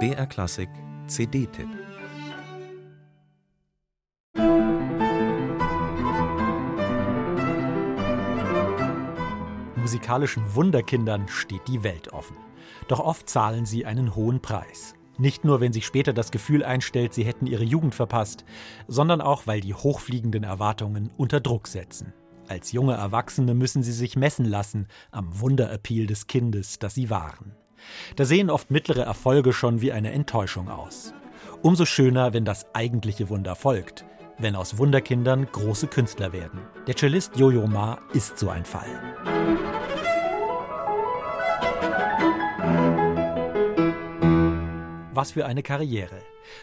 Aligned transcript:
BR 0.00 0.26
Klassik 0.26 0.68
CD-Tipp 1.06 1.68
musikalischen 9.84 10.54
Wunderkindern 10.54 11.28
steht 11.28 11.68
die 11.68 11.84
Welt 11.84 12.12
offen. 12.14 12.36
Doch 12.88 13.00
oft 13.00 13.28
zahlen 13.28 13.66
sie 13.66 13.84
einen 13.84 14.16
hohen 14.16 14.40
Preis. 14.40 14.94
Nicht 15.18 15.44
nur, 15.44 15.60
wenn 15.60 15.74
sich 15.74 15.84
später 15.84 16.12
das 16.12 16.30
Gefühl 16.30 16.64
einstellt, 16.64 17.12
sie 17.14 17.24
hätten 17.24 17.46
ihre 17.46 17.64
Jugend 17.64 17.94
verpasst, 17.94 18.44
sondern 18.88 19.20
auch, 19.20 19.46
weil 19.46 19.60
die 19.60 19.74
hochfliegenden 19.74 20.42
Erwartungen 20.42 21.10
unter 21.18 21.40
Druck 21.40 21.68
setzen. 21.68 22.14
Als 22.48 22.72
junge 22.72 22.94
Erwachsene 22.94 23.54
müssen 23.54 23.82
sie 23.82 23.92
sich 23.92 24.16
messen 24.16 24.46
lassen 24.46 24.88
am 25.12 25.38
Wunderappeal 25.38 26.06
des 26.06 26.26
Kindes, 26.26 26.78
das 26.78 26.94
sie 26.94 27.10
waren. 27.10 27.54
Da 28.16 28.24
sehen 28.24 28.50
oft 28.50 28.70
mittlere 28.70 29.02
Erfolge 29.02 29.52
schon 29.52 29.80
wie 29.80 29.92
eine 29.92 30.12
Enttäuschung 30.12 30.68
aus. 30.68 31.14
Umso 31.62 31.84
schöner, 31.84 32.32
wenn 32.32 32.44
das 32.44 32.66
eigentliche 32.74 33.28
Wunder 33.28 33.54
folgt, 33.54 34.04
wenn 34.38 34.56
aus 34.56 34.78
Wunderkindern 34.78 35.46
große 35.50 35.86
Künstler 35.86 36.32
werden. 36.32 36.60
Der 36.86 36.96
Cellist 36.96 37.36
Jojo 37.36 37.66
Ma 37.66 37.98
ist 38.12 38.38
so 38.38 38.48
ein 38.50 38.64
Fall. 38.64 38.88
Was 45.12 45.32
für 45.32 45.46
eine 45.46 45.62
Karriere. 45.62 46.18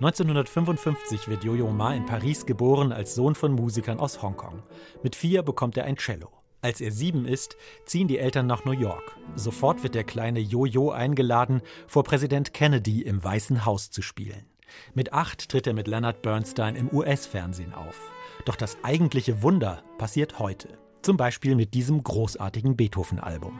1955 0.00 1.28
wird 1.28 1.44
Yo-Yo 1.44 1.70
Ma 1.70 1.94
in 1.94 2.06
Paris 2.06 2.44
geboren 2.44 2.92
als 2.92 3.14
Sohn 3.14 3.34
von 3.34 3.52
Musikern 3.52 4.00
aus 4.00 4.20
Hongkong. 4.20 4.62
Mit 5.02 5.16
vier 5.16 5.42
bekommt 5.42 5.76
er 5.76 5.84
ein 5.84 5.96
Cello. 5.96 6.41
Als 6.62 6.80
er 6.80 6.92
sieben 6.92 7.26
ist, 7.26 7.56
ziehen 7.86 8.06
die 8.06 8.18
Eltern 8.18 8.46
nach 8.46 8.64
New 8.64 8.70
York. 8.70 9.16
Sofort 9.34 9.82
wird 9.82 9.96
der 9.96 10.04
kleine 10.04 10.38
Yo-Yo 10.38 10.92
eingeladen, 10.92 11.60
vor 11.88 12.04
Präsident 12.04 12.54
Kennedy 12.54 13.02
im 13.02 13.22
Weißen 13.22 13.66
Haus 13.66 13.90
zu 13.90 14.00
spielen. 14.00 14.46
Mit 14.94 15.12
acht 15.12 15.48
tritt 15.48 15.66
er 15.66 15.74
mit 15.74 15.88
Leonard 15.88 16.22
Bernstein 16.22 16.76
im 16.76 16.88
US-Fernsehen 16.92 17.74
auf. 17.74 18.12
Doch 18.44 18.54
das 18.54 18.78
eigentliche 18.84 19.42
Wunder 19.42 19.82
passiert 19.98 20.38
heute. 20.38 20.68
Zum 21.02 21.16
Beispiel 21.16 21.56
mit 21.56 21.74
diesem 21.74 22.00
großartigen 22.00 22.76
Beethoven-Album. 22.76 23.58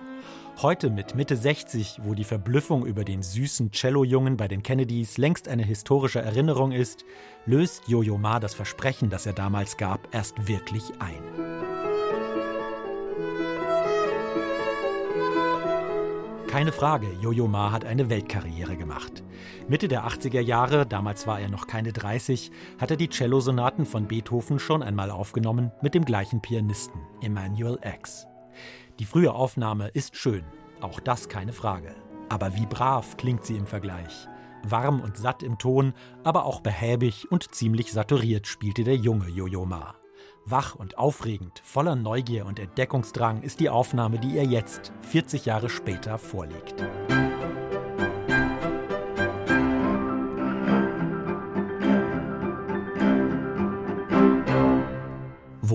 Heute 0.58 0.88
mit 0.88 1.16
Mitte 1.16 1.36
60, 1.36 2.02
wo 2.04 2.14
die 2.14 2.22
Verblüffung 2.22 2.86
über 2.86 3.02
den 3.02 3.24
süßen 3.24 3.72
Cello-Jungen 3.72 4.36
bei 4.36 4.46
den 4.46 4.62
Kennedys 4.62 5.18
längst 5.18 5.48
eine 5.48 5.64
historische 5.64 6.20
Erinnerung 6.20 6.70
ist, 6.70 7.04
löst 7.46 7.88
Jojo 7.88 8.16
Ma 8.16 8.38
das 8.38 8.54
Versprechen, 8.54 9.10
das 9.10 9.26
er 9.26 9.32
damals 9.32 9.76
gab, 9.76 10.14
erst 10.14 10.46
wirklich 10.46 10.84
ein. 11.00 11.71
Keine 16.62 16.70
Frage, 16.70 17.08
Jojo 17.20 17.48
Ma 17.48 17.72
hat 17.72 17.84
eine 17.84 18.08
Weltkarriere 18.08 18.76
gemacht. 18.76 19.24
Mitte 19.66 19.88
der 19.88 20.06
80er 20.06 20.38
Jahre, 20.38 20.86
damals 20.86 21.26
war 21.26 21.40
er 21.40 21.48
noch 21.48 21.66
keine 21.66 21.92
30, 21.92 22.52
hat 22.78 22.92
er 22.92 22.96
die 22.96 23.08
Cellosonaten 23.08 23.84
von 23.84 24.06
Beethoven 24.06 24.60
schon 24.60 24.80
einmal 24.80 25.10
aufgenommen 25.10 25.72
mit 25.82 25.92
dem 25.96 26.04
gleichen 26.04 26.40
Pianisten, 26.40 27.00
Emanuel 27.20 27.80
X. 27.82 28.28
Die 29.00 29.04
frühe 29.06 29.34
Aufnahme 29.34 29.88
ist 29.88 30.14
schön, 30.14 30.44
auch 30.80 31.00
das 31.00 31.28
keine 31.28 31.52
Frage. 31.52 31.96
Aber 32.28 32.54
wie 32.54 32.66
brav 32.66 33.16
klingt 33.16 33.44
sie 33.44 33.56
im 33.56 33.66
Vergleich. 33.66 34.28
Warm 34.62 35.00
und 35.00 35.16
satt 35.16 35.42
im 35.42 35.58
Ton, 35.58 35.94
aber 36.22 36.44
auch 36.46 36.60
behäbig 36.60 37.28
und 37.32 37.56
ziemlich 37.56 37.90
saturiert 37.90 38.46
spielte 38.46 38.84
der 38.84 38.94
junge 38.94 39.28
Jojo 39.28 39.66
Ma. 39.66 39.96
Wach 40.44 40.76
und 40.76 40.96
aufregend, 40.96 41.60
voller 41.72 41.96
Neugier 41.96 42.44
und 42.44 42.58
Entdeckungsdrang 42.58 43.40
ist 43.40 43.58
die 43.58 43.70
Aufnahme, 43.70 44.18
die 44.18 44.36
er 44.36 44.44
jetzt, 44.44 44.92
40 45.08 45.46
Jahre 45.46 45.70
später, 45.70 46.18
vorlegt. 46.18 46.74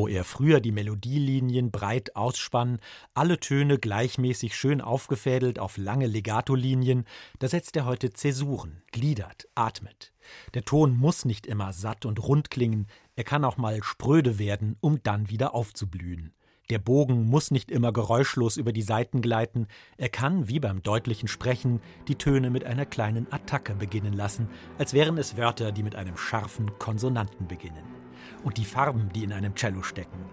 Er 0.07 0.23
früher 0.23 0.59
die 0.59 0.71
Melodielinien 0.71 1.71
breit 1.71 2.15
ausspann, 2.15 2.79
alle 3.13 3.39
Töne 3.39 3.77
gleichmäßig 3.77 4.55
schön 4.55 4.81
aufgefädelt 4.81 5.59
auf 5.59 5.77
lange 5.77 6.07
Legato-Linien, 6.07 7.05
da 7.39 7.47
setzt 7.47 7.75
er 7.75 7.85
heute 7.85 8.11
Zäsuren, 8.13 8.81
gliedert, 8.91 9.47
atmet. 9.55 10.13
Der 10.53 10.63
Ton 10.63 10.95
muss 10.95 11.25
nicht 11.25 11.45
immer 11.45 11.73
satt 11.73 12.05
und 12.05 12.21
rund 12.23 12.49
klingen, 12.49 12.87
er 13.15 13.23
kann 13.23 13.45
auch 13.45 13.57
mal 13.57 13.83
spröde 13.83 14.39
werden, 14.39 14.77
um 14.79 15.01
dann 15.03 15.29
wieder 15.29 15.53
aufzublühen. 15.53 16.33
Der 16.69 16.79
Bogen 16.79 17.25
muss 17.29 17.49
nicht 17.49 17.71
immer 17.71 17.93
geräuschlos 17.93 18.57
über 18.57 18.73
die 18.73 18.81
Saiten 18.81 19.21
gleiten, 19.21 19.67
er 19.97 20.09
kann, 20.09 20.49
wie 20.49 20.59
beim 20.59 20.83
deutlichen 20.83 21.29
Sprechen, 21.29 21.79
die 22.07 22.15
Töne 22.15 22.49
mit 22.49 22.65
einer 22.65 22.85
kleinen 22.85 23.31
Attacke 23.31 23.73
beginnen 23.73 24.13
lassen, 24.13 24.49
als 24.77 24.93
wären 24.93 25.17
es 25.17 25.37
Wörter, 25.37 25.71
die 25.71 25.83
mit 25.83 25.95
einem 25.95 26.17
scharfen 26.17 26.77
Konsonanten 26.77 27.47
beginnen 27.47 27.96
und 28.43 28.57
die 28.57 28.65
Farben, 28.65 29.09
die 29.13 29.23
in 29.23 29.33
einem 29.33 29.55
Cello 29.55 29.81
stecken. 29.83 30.25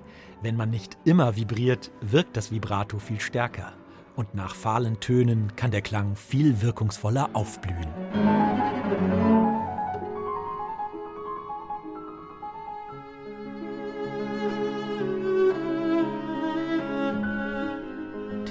Wenn 0.43 0.57
man 0.57 0.71
nicht 0.71 0.99
immer 1.05 1.37
vibriert, 1.37 1.91
wirkt 2.01 2.37
das 2.37 2.51
Vibrato 2.51 2.99
viel 2.99 3.21
stärker. 3.21 3.73
Und 4.17 4.35
nach 4.35 4.55
fahlen 4.55 5.01
Tönen 5.01 5.57
kann 5.57 5.71
der 5.71 5.83
Klang 5.83 6.17
viel 6.17 6.61
wirkungsvoller 6.63 7.31
aufblühen. 7.33 7.89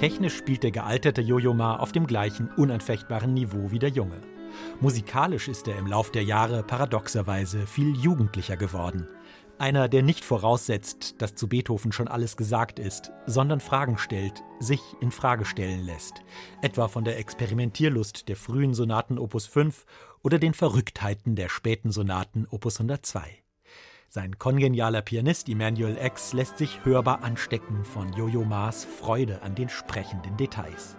Technisch 0.04 0.36
spielt 0.36 0.62
der 0.62 0.70
gealterte 0.70 1.22
Jojo 1.22 1.54
Ma 1.54 1.76
auf 1.76 1.92
dem 1.92 2.06
gleichen 2.06 2.50
unanfechtbaren 2.56 3.32
Niveau 3.32 3.70
wie 3.70 3.78
der 3.78 3.88
Junge. 3.88 4.20
Musikalisch 4.80 5.48
ist 5.48 5.68
er 5.68 5.78
im 5.78 5.86
Lauf 5.86 6.10
der 6.10 6.24
Jahre 6.24 6.62
paradoxerweise 6.62 7.66
viel 7.66 7.96
jugendlicher 7.96 8.56
geworden. 8.56 9.08
Einer, 9.58 9.88
der 9.88 10.02
nicht 10.02 10.24
voraussetzt, 10.24 11.22
dass 11.22 11.36
zu 11.36 11.48
Beethoven 11.48 11.92
schon 11.92 12.08
alles 12.08 12.36
gesagt 12.36 12.80
ist, 12.80 13.12
sondern 13.26 13.60
Fragen 13.60 13.98
stellt, 13.98 14.42
sich 14.58 14.80
in 15.00 15.12
Frage 15.12 15.44
stellen 15.44 15.84
lässt. 15.84 16.22
Etwa 16.60 16.88
von 16.88 17.04
der 17.04 17.18
Experimentierlust 17.18 18.28
der 18.28 18.36
frühen 18.36 18.74
Sonaten 18.74 19.18
Opus 19.18 19.46
5 19.46 19.86
oder 20.22 20.38
den 20.38 20.54
Verrücktheiten 20.54 21.36
der 21.36 21.48
späten 21.48 21.92
Sonaten 21.92 22.46
Opus 22.50 22.80
102. 22.80 23.44
Sein 24.08 24.38
kongenialer 24.38 25.02
Pianist 25.02 25.48
Emmanuel 25.48 25.98
X 26.00 26.32
lässt 26.32 26.58
sich 26.58 26.84
hörbar 26.84 27.22
anstecken 27.22 27.84
von 27.84 28.12
Jojo 28.12 28.44
Maas 28.44 28.84
Freude 28.84 29.42
an 29.42 29.54
den 29.54 29.68
sprechenden 29.68 30.36
Details. 30.36 30.96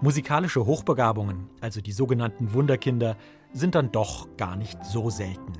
Musikalische 0.00 0.64
Hochbegabungen, 0.64 1.50
also 1.60 1.80
die 1.80 1.90
sogenannten 1.90 2.52
Wunderkinder, 2.52 3.16
sind 3.52 3.74
dann 3.74 3.90
doch 3.90 4.28
gar 4.36 4.54
nicht 4.54 4.84
so 4.84 5.10
selten. 5.10 5.54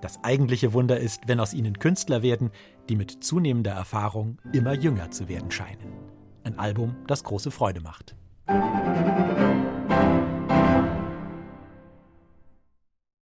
Das 0.00 0.22
eigentliche 0.22 0.72
Wunder 0.72 0.98
ist, 0.98 1.26
wenn 1.26 1.40
aus 1.40 1.52
ihnen 1.52 1.78
Künstler 1.78 2.22
werden, 2.22 2.50
die 2.88 2.94
mit 2.94 3.24
zunehmender 3.24 3.72
Erfahrung 3.72 4.38
immer 4.52 4.74
jünger 4.74 5.10
zu 5.10 5.28
werden 5.28 5.50
scheinen. 5.50 5.92
Ein 6.44 6.58
Album, 6.58 6.94
das 7.08 7.24
große 7.24 7.50
Freude 7.50 7.80
macht. 7.80 8.14